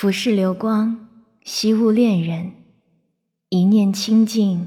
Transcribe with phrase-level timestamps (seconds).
[0.00, 1.10] 俯视流光，
[1.42, 2.52] 惜物恋人，
[3.50, 4.66] 一念清净，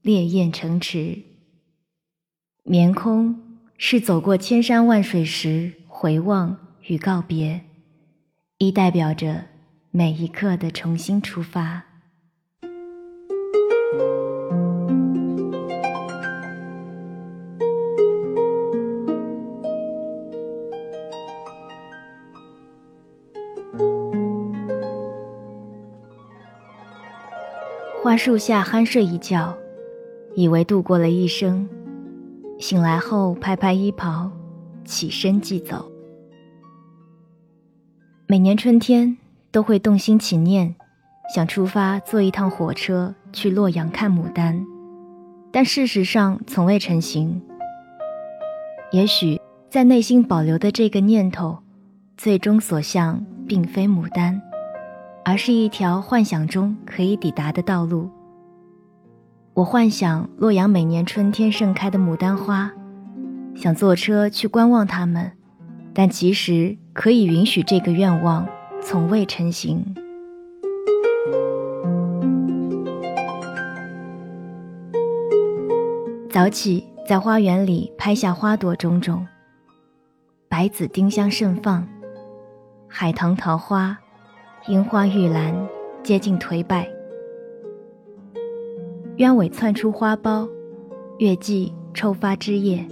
[0.00, 1.24] 烈焰城池。
[2.62, 6.56] 眠空是走过千山万水时回望
[6.86, 7.62] 与告别，
[8.58, 9.46] 亦代表着
[9.90, 11.89] 每一刻的重新出发。
[28.22, 29.56] 树下酣睡一觉，
[30.34, 31.66] 以为度过了一生。
[32.58, 34.30] 醒来后拍拍衣袍，
[34.84, 35.90] 起身即走。
[38.26, 39.16] 每年春天
[39.50, 40.74] 都会动心起念，
[41.34, 44.66] 想出发坐一趟火车去洛阳看牡丹，
[45.50, 47.40] 但事实上从未成行。
[48.92, 49.40] 也许
[49.70, 51.56] 在内心保留的这个念头，
[52.18, 54.38] 最终所向并非牡丹。
[55.24, 58.10] 而是一条幻想中可以抵达的道路。
[59.54, 62.70] 我幻想洛阳每年春天盛开的牡丹花，
[63.54, 65.32] 想坐车去观望它们，
[65.92, 68.48] 但其实可以允许这个愿望
[68.82, 69.94] 从未成型。
[76.30, 79.26] 早起在花园里拍下花朵种种，
[80.48, 81.86] 白紫丁香盛放，
[82.88, 83.98] 海棠桃花。
[84.68, 85.54] 樱花玉兰
[86.02, 86.86] 接近颓败，
[89.16, 90.46] 鸢尾窜出花苞，
[91.18, 92.86] 月季抽发枝叶，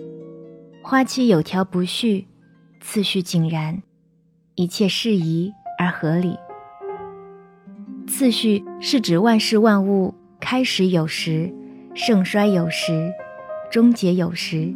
[0.83, 2.27] 花期有条不序，
[2.81, 3.83] 次序井然，
[4.55, 6.39] 一切适宜而合理。
[8.07, 11.53] 次序是指万事万物开始有时，
[11.93, 13.13] 盛衰有时，
[13.71, 14.75] 终结有时，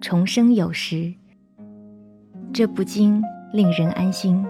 [0.00, 1.12] 重生有时，
[2.52, 3.20] 这不禁
[3.52, 4.46] 令人安心。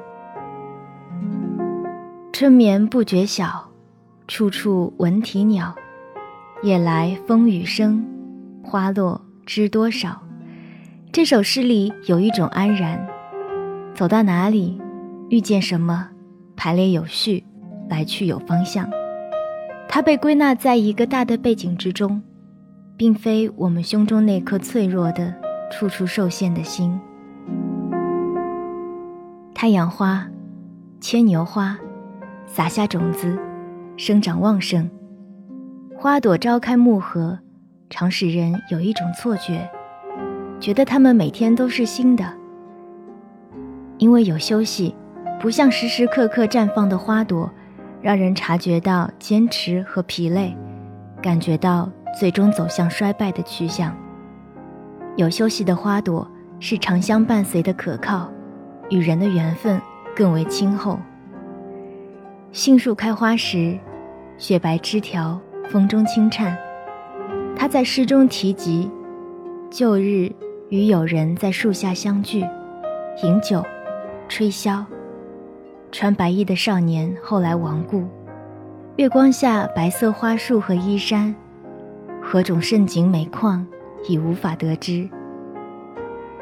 [2.33, 3.69] 春眠不觉晓，
[4.29, 5.75] 处处闻啼鸟。
[6.63, 8.05] 夜来风雨声，
[8.63, 10.21] 花落知多少。
[11.11, 13.05] 这首诗里有一种安然，
[13.95, 14.81] 走到哪里，
[15.31, 16.09] 遇见什么，
[16.55, 17.45] 排列有序，
[17.89, 18.89] 来去有方向。
[19.89, 22.23] 它被归纳在一个大的背景之中，
[22.97, 25.35] 并非我们胸中那颗脆弱的、
[25.73, 26.97] 处处受限的心。
[29.55, 30.25] 太阳花，
[31.01, 31.77] 牵牛花。
[32.49, 33.39] 撒下种子，
[33.99, 34.91] 生长旺盛。
[35.95, 37.39] 花朵朝开暮合，
[37.91, 39.69] 常使人有一种错觉，
[40.59, 42.25] 觉得它们每天都是新的。
[43.99, 44.95] 因为有休息，
[45.39, 47.51] 不像时时刻刻绽放的花朵，
[48.01, 50.57] 让人察觉到坚持和疲累，
[51.21, 53.95] 感觉到最终走向衰败的趋向。
[55.17, 56.27] 有休息的花朵
[56.61, 58.33] 是长相伴随的可靠，
[58.89, 59.79] 与人的缘分
[60.17, 60.99] 更为亲厚。
[62.51, 63.79] 杏树开花时，
[64.39, 65.39] 雪白枝条
[65.69, 66.57] 风中轻颤。
[67.55, 68.91] 他在诗中提及，
[69.71, 70.33] 旧日
[70.71, 72.41] 与友人在树下相聚，
[73.23, 73.63] 饮酒，
[74.29, 74.83] 吹箫。
[75.93, 78.05] 穿白衣的少年后来亡故，
[78.97, 81.35] 月光下白色花树和衣衫，
[82.23, 83.67] 何种盛景美况，
[84.09, 85.07] 已无法得知。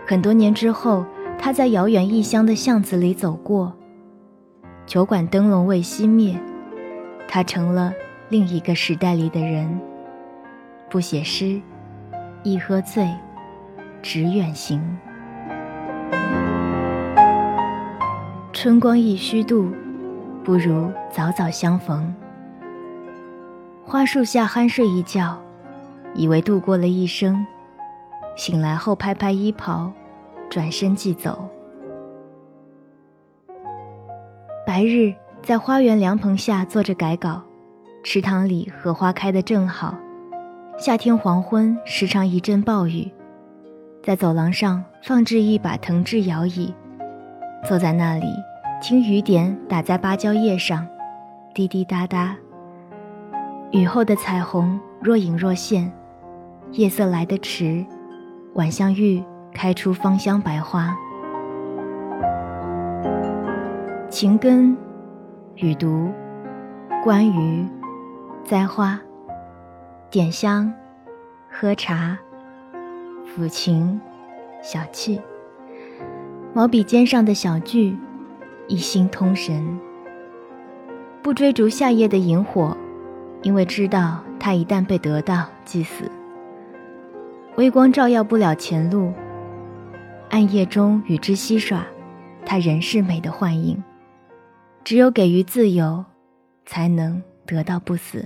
[0.06, 1.05] 很多年之后，
[1.37, 3.75] 他在遥远异乡的巷子里走过。
[4.87, 6.39] 酒馆灯笼未熄灭，
[7.27, 7.93] 他成了
[8.29, 9.81] 另一个时代里的人。
[10.89, 11.61] 不写诗，
[12.45, 13.13] 一喝醉，
[14.01, 14.81] 只远行。
[18.53, 19.73] 春光一虚度，
[20.45, 22.15] 不如早早相逢。
[23.85, 25.37] 花树下酣睡一觉，
[26.15, 27.45] 以为度过了一生，
[28.37, 29.91] 醒来后拍拍衣袍，
[30.49, 31.49] 转身即走。
[34.76, 37.42] 白日在花园凉棚下坐着改稿，
[38.04, 39.97] 池塘里荷花开得正好。
[40.76, 43.10] 夏天黄昏时常一阵暴雨，
[44.03, 46.75] 在走廊上放置一把藤制摇椅，
[47.66, 48.26] 坐在那里
[48.82, 50.87] 听雨点打在芭蕉叶上，
[51.55, 52.37] 滴滴答答。
[53.70, 55.90] 雨后的彩虹若隐若现，
[56.72, 57.82] 夜色来得迟，
[58.52, 59.25] 晚香玉
[59.55, 60.94] 开出芳香白花。
[64.19, 64.75] 情根、
[65.57, 66.11] 雨读、
[67.05, 67.69] 观鱼、
[68.47, 68.99] 栽花、
[70.09, 70.73] 点香、
[71.51, 72.19] 喝茶、
[73.27, 74.01] 抚琴、
[74.63, 75.21] 小憩，
[76.55, 77.95] 毛笔尖上的小句，
[78.69, 79.79] 一心通神。
[81.23, 82.75] 不追逐夏夜的萤火，
[83.43, 86.11] 因为知道它一旦被得到即死。
[87.57, 89.13] 微光照耀不了前路，
[90.31, 91.85] 暗夜中与之嬉耍，
[92.47, 93.85] 它仍是美的幻影。
[94.87, 96.05] 只有给予自由，
[96.65, 98.25] 才能得到不死。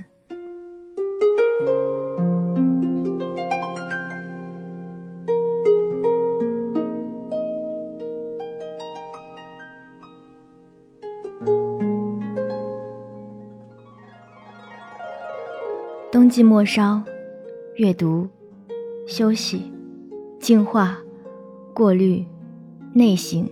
[16.12, 17.02] 冬季末梢，
[17.76, 18.28] 阅读、
[19.08, 19.72] 休息、
[20.38, 20.98] 净化、
[21.72, 22.22] 过滤、
[22.92, 23.48] 内省，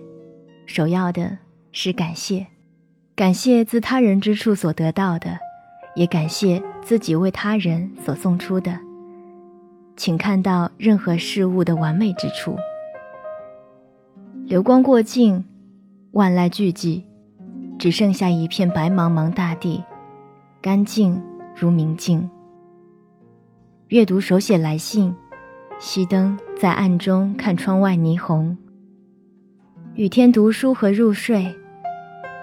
[0.67, 1.39] 首要的
[1.71, 2.45] 是感谢。
[3.19, 5.37] 感谢自他人之处所得到的，
[5.93, 8.79] 也感谢自己为他人所送出的。
[9.97, 12.55] 请看到任何事物的完美之处。
[14.45, 15.43] 流光过境，
[16.11, 17.03] 万籁俱寂，
[17.77, 19.83] 只剩下一片白茫茫大地，
[20.61, 21.21] 干净
[21.53, 22.29] 如明镜。
[23.89, 25.13] 阅读手写来信，
[25.77, 28.57] 熄灯在暗中看窗外霓虹。
[29.95, 31.53] 雨天读书和入睡，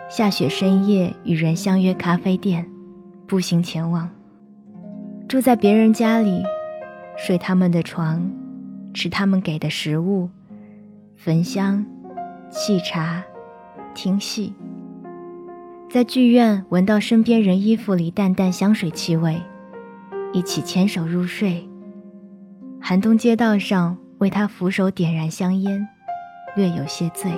[0.09, 2.65] 下雪深夜与人相约咖啡店，
[3.27, 4.09] 步行前往。
[5.29, 6.45] 住在别人家里，
[7.17, 8.31] 睡他们的床，
[8.95, 10.31] 吃他们给的食物，
[11.17, 11.85] 焚香、
[12.53, 13.25] 沏茶、
[13.95, 14.55] 听戏。
[15.91, 19.41] 在剧院闻到身边人衣服里淡淡香水气味。
[20.33, 21.67] 一起牵手入睡，
[22.79, 25.89] 寒冬街道上为他扶手点燃香烟，
[26.55, 27.33] 略有些醉。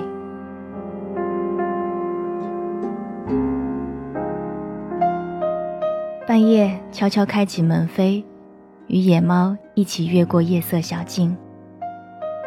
[6.39, 8.23] 半夜悄悄开启门扉，
[8.87, 11.35] 与野猫一起越过夜色小径，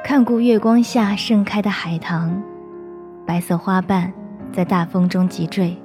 [0.03, 2.43] 看顾月光下盛开的海棠，
[3.27, 4.11] 白色花瓣
[4.51, 5.77] 在大风中急坠，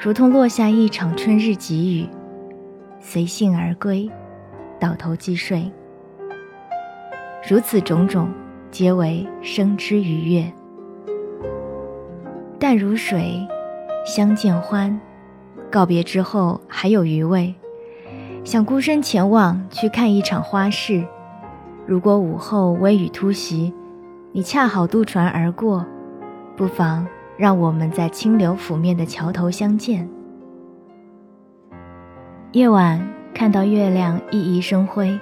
[0.00, 2.08] 如同落下一场春日急雨。
[2.98, 4.10] 随性而归，
[4.80, 5.70] 倒头即睡。
[7.48, 8.28] 如此种种，
[8.72, 10.52] 皆为生之愉悦。
[12.58, 13.46] 淡如水，
[14.04, 15.00] 相见欢。
[15.70, 17.54] 告别之后还有余味，
[18.44, 21.04] 想孤身前往去看一场花市。
[21.86, 23.72] 如果午后微雨突袭，
[24.32, 25.86] 你恰好渡船而过，
[26.56, 27.06] 不妨
[27.36, 30.08] 让我们在清流拂面的桥头相见。
[32.52, 33.00] 夜晚
[33.32, 35.18] 看到月亮熠熠生辉，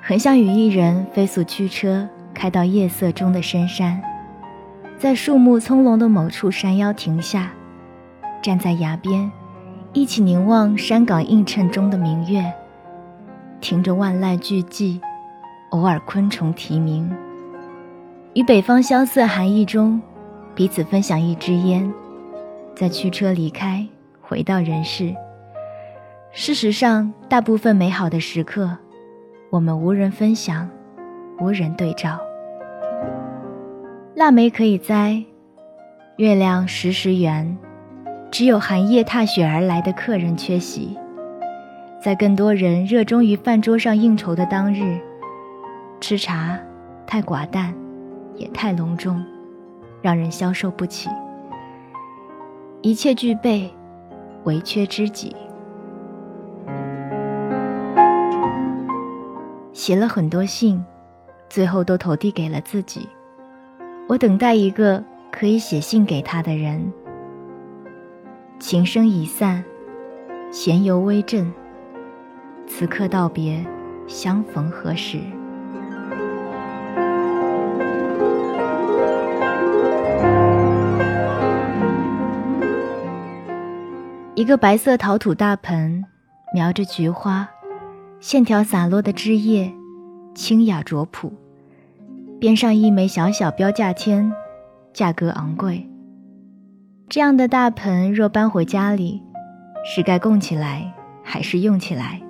[0.00, 4.00] 很想与一人飞速驱车开到夜色中的深山，
[4.98, 7.52] 在树木葱茏的某处山腰停下，
[8.42, 9.30] 站在崖边，
[9.98, 12.40] 一起凝望山岗映衬中的明月，
[13.60, 15.00] 听着万籁俱寂，
[15.70, 17.12] 偶尔昆虫啼鸣，
[18.34, 20.00] 与北方萧瑟寒意中，
[20.54, 21.92] 彼此分享一支烟，
[22.76, 23.84] 在驱车离开，
[24.20, 25.12] 回到人世。
[26.30, 28.78] 事实上，大部分美好的时刻，
[29.50, 30.70] 我们无人分享，
[31.40, 32.20] 无人对照。
[34.14, 35.20] 腊梅可以栽，
[36.18, 37.58] 月亮时时圆，
[38.30, 40.96] 只有寒夜踏雪而来的客人缺席。
[42.00, 45.00] 在更多人热衷于饭桌上应酬的当日，
[46.00, 46.58] 吃茶
[47.06, 47.74] 太寡淡，
[48.36, 49.24] 也太隆重，
[50.00, 51.10] 让人消受不起。
[52.82, 53.68] 一切具备，
[54.44, 55.34] 唯缺知己。
[59.72, 60.84] 写了很多信，
[61.48, 63.08] 最后都投递给了自己。
[64.06, 65.02] 我等待一个
[65.32, 66.92] 可以写信给他的人。
[68.58, 69.64] 琴声已散，
[70.50, 71.50] 弦犹微震。
[72.66, 73.64] 此刻道别，
[74.08, 75.18] 相逢何时？
[84.34, 86.04] 一个白色陶土大盆，
[86.52, 87.48] 描着菊花。
[88.18, 89.72] 线条洒落的枝叶，
[90.34, 91.32] 清雅拙朴。
[92.40, 94.32] 边上一枚小小标价签，
[94.92, 95.88] 价格昂贵。
[97.10, 99.22] 这样的大盆若搬回家里，
[99.82, 102.20] 是该供起来，还是用起来？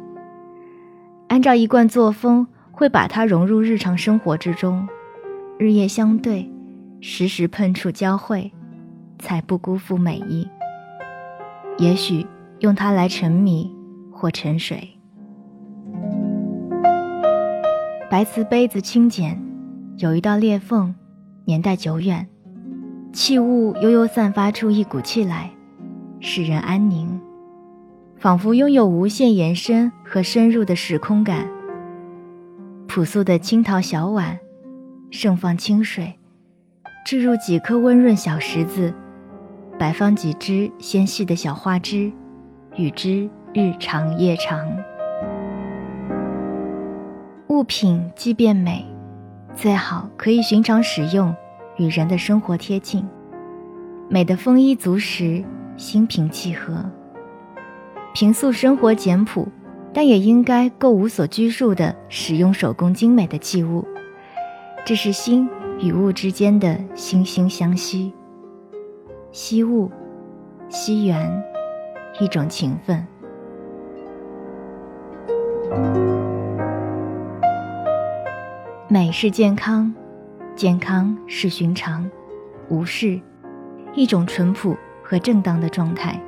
[1.27, 4.87] 按照一贯作风，会把它融入日常生活之中，
[5.59, 6.49] 日夜相对，
[7.01, 8.53] 时时碰触交汇，
[9.19, 10.49] 才不辜负美意。
[11.79, 12.25] 也许
[12.61, 13.75] 用它来盛米
[14.13, 14.89] 或盛水。
[18.09, 19.43] 白瓷杯子轻简，
[19.97, 20.95] 有一道裂缝，
[21.45, 22.29] 年代久远，
[23.13, 25.51] 器物悠悠散发出一股气来，
[26.21, 27.21] 使人安宁，
[28.17, 31.49] 仿佛拥有无限延伸和深入的时空感。
[32.87, 34.39] 朴素的青陶小碗，
[35.11, 36.15] 盛放清水，
[37.05, 38.93] 置入几颗温润小石子，
[39.79, 42.13] 摆放几枝纤细的小花枝，
[42.77, 44.67] 与之日长夜长。
[47.49, 48.87] 物品即便美，
[49.55, 51.35] 最好可以寻常使用，
[51.79, 53.05] 与人的生活贴近。
[54.09, 55.43] 美的丰衣足食，
[55.77, 56.85] 心平气和。
[58.15, 59.49] 平素生活简朴，
[59.93, 63.87] 但也应该够无所拘束的使用手工精美的器物。
[64.85, 65.49] 这是心
[65.81, 68.13] 与物之间的惺惺相惜。
[69.31, 69.91] 惜物，
[70.69, 71.43] 惜缘，
[72.19, 73.07] 一种情分。
[78.89, 79.95] 美是健康，
[80.59, 82.05] 健康是寻常，
[82.69, 83.21] 无事，
[83.95, 86.21] 一种淳朴和正当的状态。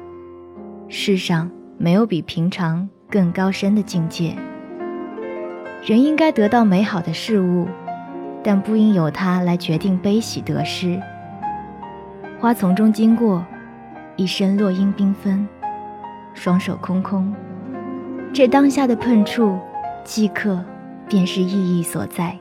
[0.86, 4.36] 世上没有比平常更高深的境界。
[5.84, 7.66] 人应该得到美好的事物，
[8.40, 11.02] 但不应由它来决定悲喜得失。
[12.38, 13.44] 花丛中经过，
[14.14, 15.44] 一身落英缤纷，
[16.34, 17.34] 双手空空，
[18.32, 19.58] 这当下的碰触，
[20.04, 20.64] 即刻
[21.08, 22.38] 便是意义所在。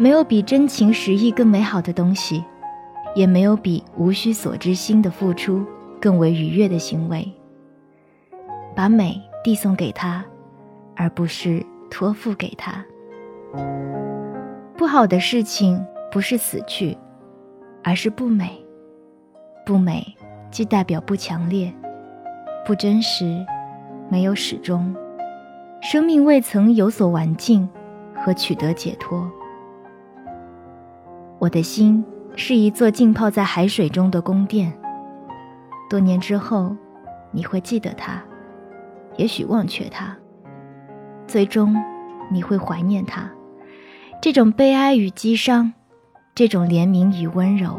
[0.00, 2.44] 没有比真情实意更美好的东西，
[3.16, 5.66] 也没有比无需所知心的付出
[6.00, 7.28] 更为愉悦的行为。
[8.76, 10.24] 把美递送给他，
[10.94, 12.84] 而不是托付给他。
[14.76, 16.96] 不好的事情不是死去，
[17.82, 18.64] 而是不美。
[19.66, 20.06] 不美，
[20.52, 21.74] 既代表不强烈、
[22.64, 23.44] 不真实、
[24.08, 24.94] 没有始终，
[25.82, 27.68] 生命未曾有所完尽
[28.14, 29.28] 和取得解脱。
[31.38, 32.04] 我的心
[32.34, 34.72] 是一座浸泡在海水中的宫殿。
[35.88, 36.76] 多年之后，
[37.30, 38.20] 你会记得它，
[39.16, 40.16] 也许忘却它。
[41.26, 41.76] 最终，
[42.30, 43.30] 你会怀念它。
[44.20, 45.72] 这种悲哀与悲伤，
[46.34, 47.78] 这种怜悯与温柔，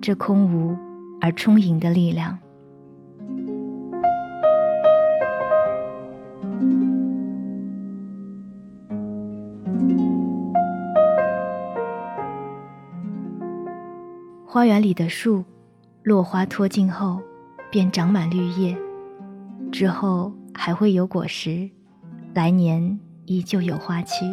[0.00, 0.76] 这空无
[1.20, 2.38] 而充盈的力量。
[14.56, 15.44] 花园里的树，
[16.02, 17.20] 落花脱尽后，
[17.70, 18.74] 便长满绿叶，
[19.70, 21.68] 之后还会有果实，
[22.32, 24.24] 来年依旧有花期。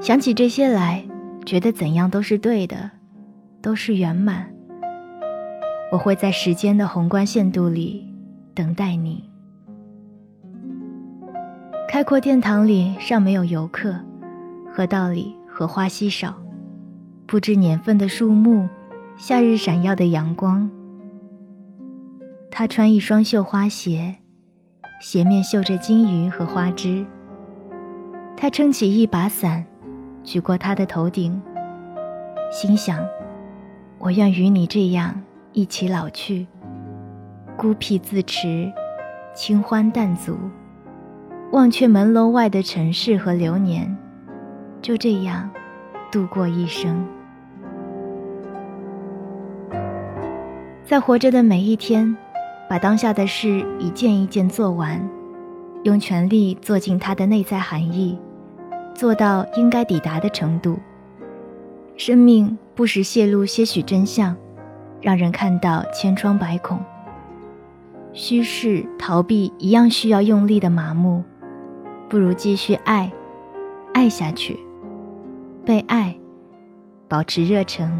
[0.00, 1.06] 想起这些来，
[1.44, 2.90] 觉得怎样都是对的，
[3.60, 4.50] 都是圆满。
[5.92, 8.10] 我会在时间的宏观限度里
[8.54, 9.22] 等待你。
[11.86, 13.94] 开阔殿堂里尚没有游客，
[14.74, 16.34] 河道里荷花稀少，
[17.26, 18.66] 不知年份的树木。
[19.16, 20.68] 夏日闪耀的阳光。
[22.50, 24.16] 他穿一双绣花鞋，
[25.00, 27.06] 鞋面绣着金鱼和花枝。
[28.36, 29.64] 他撑起一把伞，
[30.24, 31.40] 举过他的头顶，
[32.50, 33.06] 心想：
[33.98, 36.46] 我愿与你这样一起老去，
[37.56, 38.70] 孤僻自持，
[39.32, 40.36] 清欢淡足，
[41.52, 43.96] 忘却门楼外的尘世和流年，
[44.82, 45.48] 就这样
[46.10, 47.06] 度过一生。
[50.86, 52.14] 在活着的每一天，
[52.68, 55.00] 把当下的事一件一件做完，
[55.82, 58.18] 用全力做尽它的内在含义，
[58.94, 60.78] 做到应该抵达的程度。
[61.96, 64.36] 生命不时泄露些许真相，
[65.00, 66.78] 让人看到千疮百孔。
[68.12, 71.24] 虚饰逃避一样需要用力的麻木，
[72.10, 73.10] 不如继续爱，
[73.94, 74.60] 爱下去，
[75.64, 76.14] 被爱，
[77.08, 77.90] 保持热忱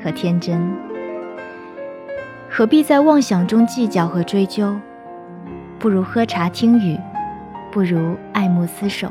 [0.00, 0.89] 和天真。
[2.52, 4.74] 何必在妄想中计较和追究？
[5.78, 6.98] 不如喝茶听雨，
[7.70, 9.08] 不如爱慕厮守。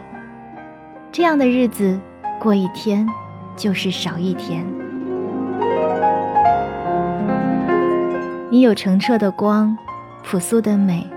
[1.10, 1.98] 这样的日子
[2.38, 3.08] 过一天，
[3.56, 4.66] 就是少一天。
[8.52, 9.76] 你有澄澈的光，
[10.22, 11.08] 朴素的美，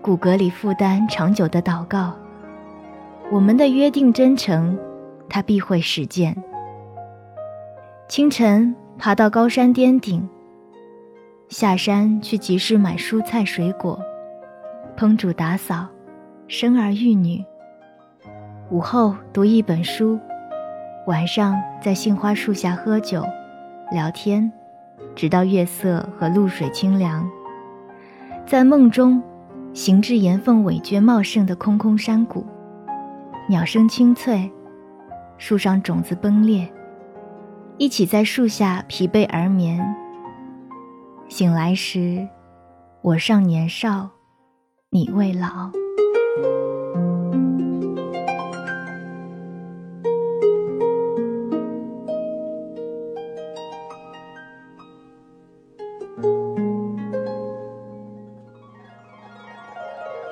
[0.00, 2.14] 骨骼里负担长久的祷告。
[3.30, 4.76] 我们的约定真诚，
[5.28, 6.34] 它必会实践。
[8.08, 10.26] 清晨爬到高山巅顶。
[11.50, 14.00] 下山去集市买蔬菜水果，
[14.96, 15.88] 烹煮打扫，
[16.46, 17.44] 生儿育女。
[18.70, 20.16] 午后读一本书，
[21.08, 23.24] 晚上在杏花树下喝酒，
[23.90, 24.50] 聊天，
[25.16, 27.28] 直到月色和露水清凉。
[28.46, 29.20] 在梦中，
[29.74, 32.46] 行至岩缝尾蕨茂盛的空空山谷，
[33.48, 34.48] 鸟声清脆，
[35.36, 36.72] 树上种子崩裂，
[37.76, 39.84] 一起在树下疲惫而眠。
[41.30, 42.28] 醒来时，
[43.02, 44.10] 我尚年少，
[44.90, 45.70] 你未老。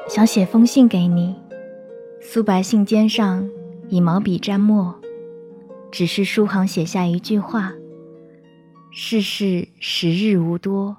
[0.08, 1.36] 想写封信给你，
[2.20, 3.48] 素白信笺上
[3.88, 4.92] 以毛笔蘸墨，
[5.92, 7.72] 只是书行写下一句话。
[8.90, 10.96] 世事时日无多，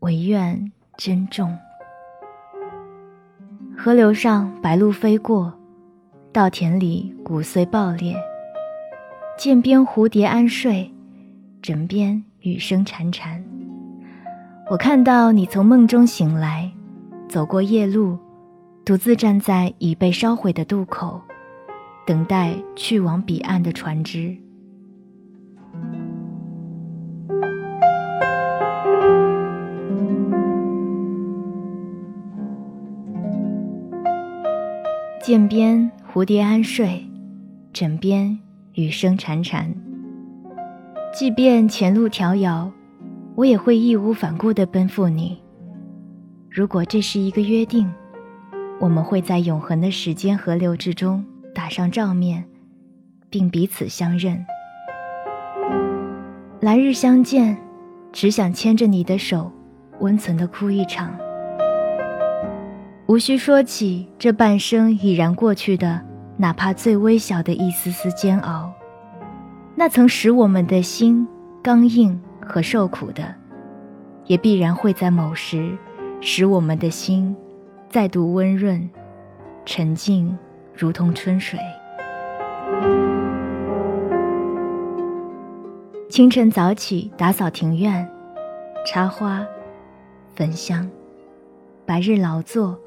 [0.00, 1.56] 唯愿珍重。
[3.78, 5.56] 河流上白鹭飞过，
[6.32, 8.16] 稻田里谷穗爆裂。
[9.38, 10.92] 涧边蝴蝶安睡，
[11.62, 13.40] 枕边雨声潺潺。
[14.68, 16.70] 我看到你从梦中醒来，
[17.28, 18.18] 走过夜路，
[18.84, 21.20] 独自站在已被烧毁的渡口，
[22.04, 24.36] 等待去往彼岸的船只。
[35.22, 37.06] 涧边蝴蝶安睡，
[37.74, 38.38] 枕边
[38.72, 39.66] 雨声潺潺。
[41.12, 42.72] 即便前路迢遥，
[43.34, 45.38] 我也会义无反顾地奔赴你。
[46.48, 47.92] 如果这是一个约定，
[48.80, 51.22] 我们会在永恒的时间河流之中
[51.54, 52.42] 打上照面，
[53.28, 54.42] 并彼此相认。
[56.60, 57.58] 来日相见，
[58.10, 59.52] 只想牵着你的手，
[59.98, 61.14] 温存地哭一场。
[63.10, 66.00] 无需说起这半生已然过去的，
[66.36, 68.72] 哪怕最微小的一丝丝煎熬，
[69.74, 71.26] 那曾使我们的心
[71.60, 73.34] 刚硬和受苦的，
[74.26, 75.76] 也必然会在某时，
[76.20, 77.34] 使我们的心
[77.88, 78.88] 再度温润、
[79.66, 80.38] 沉静，
[80.72, 81.58] 如同春水。
[86.08, 88.08] 清晨早起打扫庭院，
[88.86, 89.44] 插花、
[90.36, 90.88] 焚香，
[91.84, 92.78] 白日劳作。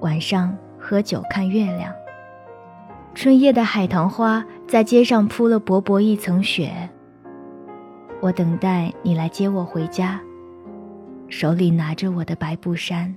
[0.00, 1.92] 晚上喝酒看月亮。
[3.14, 6.70] 春夜的海棠花在街上铺了薄薄一层雪。
[8.20, 10.20] 我等待你来接我回家，
[11.28, 13.14] 手里拿着我的白布衫。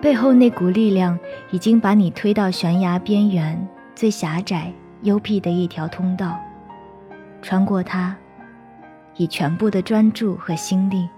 [0.00, 1.18] 背后那股力量
[1.50, 6.38] 已经把你推到悬崖边缘最狭窄、幽僻的一条通道，
[7.42, 8.14] 穿过它，
[9.16, 11.08] 以全部的专注和心力。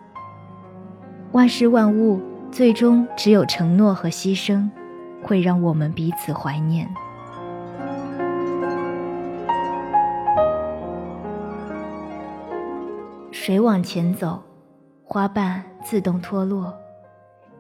[1.33, 2.30] 万事万物。
[2.53, 4.69] 最终，只有承诺和牺牲，
[5.23, 6.89] 会让我们彼此怀念。
[13.31, 14.43] 水往前走，
[15.05, 16.77] 花瓣自动脱落，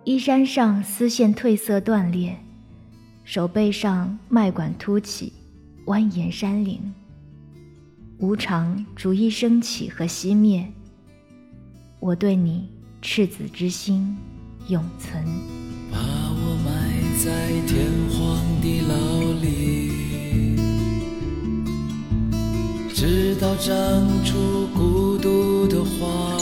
[0.05, 2.37] 衣衫上丝线褪色断裂，
[3.23, 5.33] 手背上脉管凸起，
[5.87, 6.93] 蜿蜒山岭。
[8.19, 10.71] 无常逐一升起和熄灭，
[12.01, 12.69] 我对你
[13.01, 14.19] 赤子之心。
[14.71, 15.25] 永存。
[15.91, 16.69] 把我埋
[17.25, 17.29] 在
[17.67, 18.19] 天荒
[18.63, 18.95] 地老
[19.43, 20.57] 里，
[22.95, 23.69] 直到长
[24.25, 26.39] 出孤独的花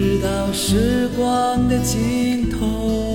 [0.00, 3.07] 直到时光的尽头。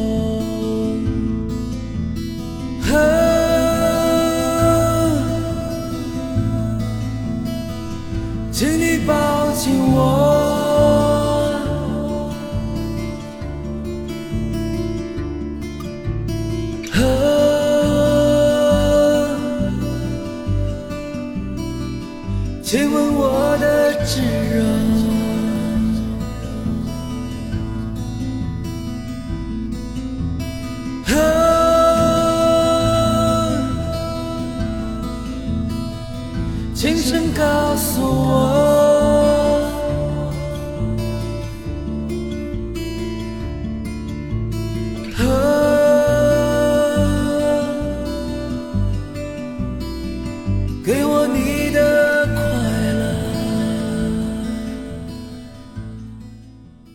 [37.74, 38.54] 告诉我。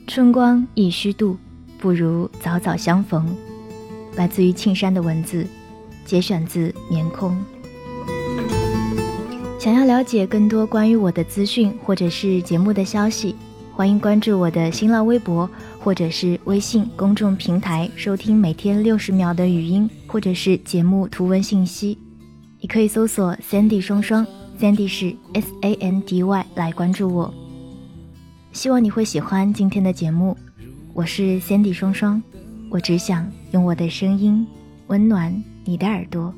[0.06, 1.36] 春光亦虚度，
[1.78, 3.36] 不如早早相逢。
[4.14, 5.44] 来自于庆山的文字，
[6.04, 7.32] 节选自《年空》。
[9.68, 13.37] 想要了解更多关于我的资讯或者是节目的消息，
[13.74, 15.46] 欢迎关注我的新浪微博
[15.78, 21.98] 或者是微信公众平台，收听每天六十秒的语音或者是节目图文信息。
[22.62, 24.26] 你可以搜索 Sandy 双双
[24.59, 27.35] ，Sandy 是 S A N D Y 来关注我。
[28.54, 30.35] 希望你会喜欢今天的节目，
[30.94, 32.22] 我是 Sandy 双双，
[32.70, 34.46] 我只想用我的声音
[34.87, 35.31] 温暖。
[35.66, 36.33] 你的耳朵，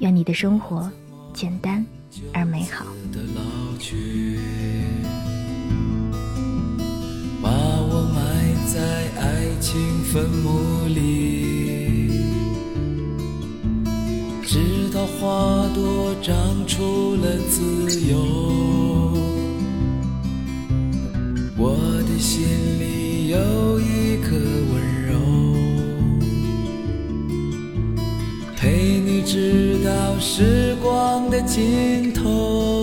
[0.00, 0.92] 愿你的生活
[1.32, 1.82] 简单
[2.32, 2.84] 而美好。
[3.12, 3.40] 的老
[3.78, 4.38] 去，
[7.40, 8.18] 把我埋
[8.72, 8.80] 在
[9.20, 9.22] 爱
[9.60, 12.10] 情坟墓里，
[14.42, 16.34] 直到花朵长
[16.66, 18.16] 出了自由，
[21.56, 21.76] 我
[22.08, 22.42] 的心
[22.80, 24.34] 里有一颗
[24.72, 24.74] 温
[25.06, 25.12] 柔，
[28.56, 32.73] 陪你直到时光的尽头。